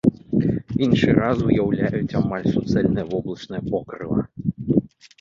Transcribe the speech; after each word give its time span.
Іншы 0.85 1.09
раз 1.23 1.37
уяўляюць 1.49 2.15
амаль 2.23 2.49
суцэльнае 2.57 3.07
воблачнае 3.13 3.65
покрыва. 3.71 4.19